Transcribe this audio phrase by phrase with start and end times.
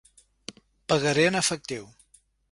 [0.93, 1.85] Pagaré en efectiu.